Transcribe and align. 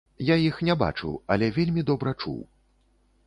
Я 0.27 0.35
іх 0.43 0.55
не 0.69 0.75
бачыў, 0.83 1.11
але 1.35 1.51
вельмі 1.59 1.85
добра 1.91 2.13
чуў. 2.21 2.39